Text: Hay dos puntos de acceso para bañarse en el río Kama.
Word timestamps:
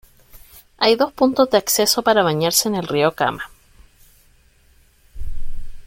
Hay 0.79 0.95
dos 0.95 1.13
puntos 1.13 1.51
de 1.51 1.59
acceso 1.59 2.01
para 2.01 2.23
bañarse 2.23 2.67
en 2.67 2.73
el 2.73 2.87
río 2.87 3.11
Kama. 3.13 3.51